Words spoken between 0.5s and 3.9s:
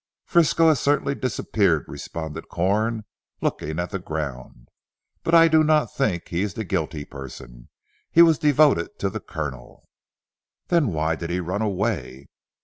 has certainly disappeared," responded Corn looking